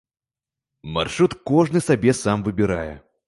Маршрут 0.95 1.35
кожны 1.51 1.79
сабе 1.91 2.11
сам 2.23 2.37
выбірае. 2.51 2.93